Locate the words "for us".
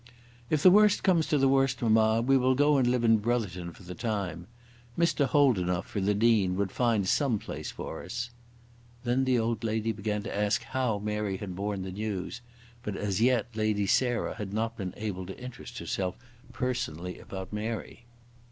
7.69-8.31